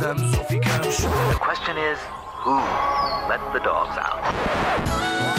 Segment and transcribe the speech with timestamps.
[0.00, 0.96] Ou ficamos.
[0.96, 1.98] The question is,
[2.44, 2.54] who
[3.28, 4.22] let the dogs out?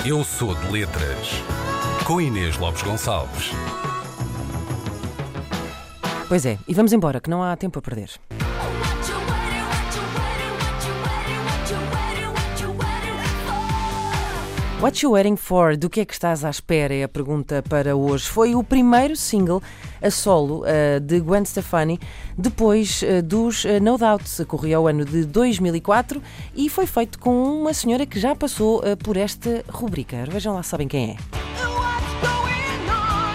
[0.05, 1.42] Eu sou de letras.
[2.05, 3.52] Com Inês Lopes Gonçalves.
[6.27, 8.09] Pois é, e vamos embora, que não há tempo a perder.
[14.82, 15.75] What You Waiting For?
[15.75, 16.95] Do que é que estás à espera?
[16.95, 18.30] É a pergunta para hoje.
[18.30, 19.62] Foi o primeiro single
[20.02, 21.99] a solo uh, de Gwen Stefani
[22.38, 24.45] depois uh, dos uh, No Doubt.
[24.45, 26.23] Corria ao ano de 2004
[26.55, 30.23] e foi feito com uma senhora que já passou por esta rubrica.
[30.30, 31.16] Vejam lá, sabem quem é.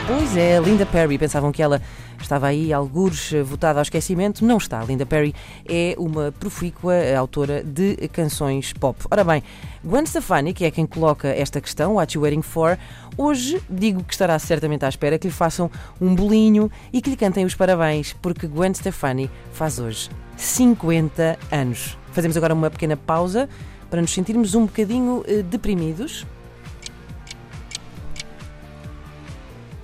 [0.07, 1.19] Pois é, Linda Perry.
[1.19, 1.83] Pensavam que ela
[2.25, 4.45] estava aí, algures, votada ao esquecimento.
[4.45, 4.83] Não está.
[4.85, 5.35] Linda Perry
[5.67, 8.99] é uma profícua autora de canções pop.
[9.11, 9.43] Ora bem,
[9.85, 12.79] Gwen Stefani, que é quem coloca esta questão, What You Waiting For,
[13.17, 17.17] hoje digo que estará certamente à espera que lhe façam um bolinho e que lhe
[17.17, 21.99] cantem os parabéns, porque Gwen Stefani faz hoje 50 anos.
[22.13, 23.49] Fazemos agora uma pequena pausa
[23.91, 26.27] para nos sentirmos um bocadinho eh, deprimidos.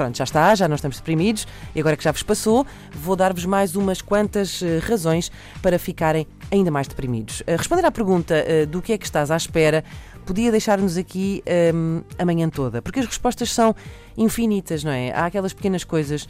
[0.00, 3.44] Pronto, já está, já não estamos deprimidos e agora que já vos passou, vou dar-vos
[3.44, 7.42] mais umas quantas uh, razões para ficarem ainda mais deprimidos.
[7.42, 9.84] Uh, responder à pergunta uh, do que é que estás à espera
[10.24, 13.76] podia deixar-nos aqui um, a manhã toda, porque as respostas são
[14.16, 15.12] infinitas, não é?
[15.12, 16.26] Há aquelas pequenas coisas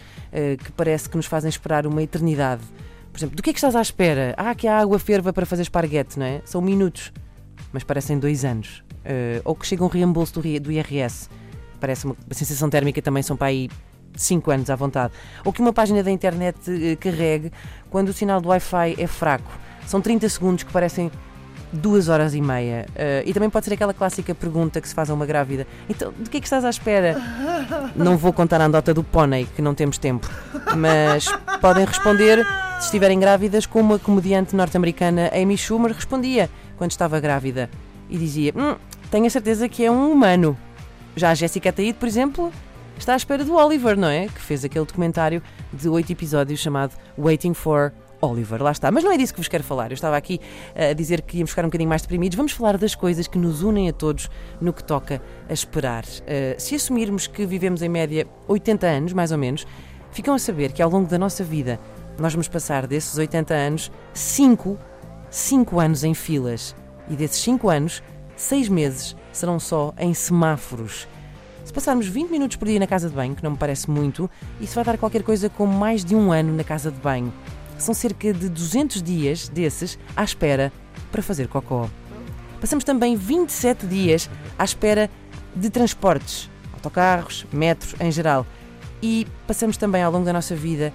[0.64, 2.62] que parece que nos fazem esperar uma eternidade.
[3.12, 4.34] Por exemplo, do que é que estás à espera?
[4.36, 6.40] Ah, que a água ferva para fazer esparguete, não é?
[6.44, 7.12] São minutos,
[7.72, 8.82] mas parecem dois anos.
[9.44, 11.28] ou que chega um reembolso do, do IRS
[11.80, 13.68] parece uma sensação térmica também são para aí
[14.14, 15.12] 5 anos à vontade.
[15.44, 17.52] Ou que uma página da internet uh, carregue
[17.88, 19.50] quando o sinal do Wi-Fi é fraco.
[19.86, 21.10] São 30 segundos que parecem
[21.72, 22.86] duas horas e meia.
[22.90, 26.12] Uh, e também pode ser aquela clássica pergunta que se faz a uma grávida: então,
[26.18, 27.16] de que é que estás à espera?
[27.94, 30.28] Não vou contar a andota do pônei, que não temos tempo.
[30.76, 31.26] Mas
[31.60, 32.44] podem responder
[32.78, 37.70] se estiverem grávidas, como a comediante norte-americana Amy Schumer respondia quando estava grávida
[38.08, 38.76] e dizia: hum,
[39.10, 40.56] Tenho a certeza que é um humano.
[41.20, 42.50] Já a Jéssica Ataíde, por exemplo,
[42.96, 44.26] está à espera do Oliver, não é?
[44.26, 47.92] Que fez aquele documentário de oito episódios chamado Waiting for
[48.22, 48.62] Oliver.
[48.62, 48.90] Lá está.
[48.90, 49.90] Mas não é disso que vos quero falar.
[49.90, 50.40] Eu estava aqui
[50.74, 52.36] a dizer que íamos ficar um bocadinho mais deprimidos.
[52.38, 54.30] Vamos falar das coisas que nos unem a todos
[54.62, 56.04] no que toca a esperar.
[56.04, 59.66] Uh, se assumirmos que vivemos em média 80 anos, mais ou menos,
[60.12, 61.78] ficam a saber que ao longo da nossa vida
[62.18, 64.78] nós vamos passar desses 80 anos 5,
[65.28, 66.74] 5 anos em filas.
[67.10, 68.02] E desses 5 anos,
[68.40, 71.06] seis meses serão só em semáforos.
[71.62, 74.28] Se passarmos 20 minutos por dia na casa de banho, que não me parece muito,
[74.60, 77.32] isso vai dar qualquer coisa como mais de um ano na casa de banho.
[77.78, 80.72] São cerca de 200 dias desses à espera
[81.12, 81.88] para fazer cocó.
[82.60, 84.28] Passamos também 27 dias
[84.58, 85.10] à espera
[85.54, 88.46] de transportes, autocarros, metros em geral.
[89.02, 90.92] E passamos também ao longo da nossa vida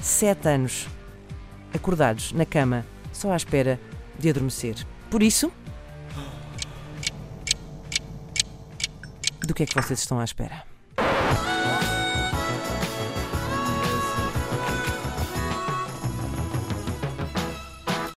[0.00, 0.86] 7 anos
[1.74, 3.80] acordados na cama, só à espera
[4.18, 4.76] de adormecer.
[5.10, 5.52] Por isso,
[9.46, 10.73] do que é que vocês estão à espera?